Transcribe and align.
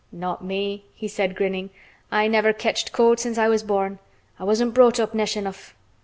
"Not 0.11 0.43
me," 0.43 0.85
he 0.95 1.07
said, 1.07 1.35
grinning. 1.35 1.69
"I 2.11 2.27
never 2.27 2.53
ketched 2.53 2.91
cold 2.91 3.19
since 3.19 3.37
I 3.37 3.47
was 3.49 3.61
born. 3.61 3.99
I 4.39 4.43
wasn't 4.43 4.73
brought 4.73 4.99
up 4.99 5.13
nesh 5.13 5.37
enough. 5.37 5.75